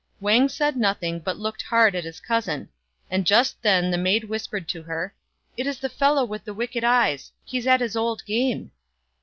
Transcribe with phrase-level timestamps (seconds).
[0.19, 2.69] Wang said nothing, but looked hard at his cousin;
[3.11, 5.13] and just then the maid whispered to her,"
[5.57, 7.31] It is the fellow with the wicked eyes!
[7.45, 8.71] He's at his old game.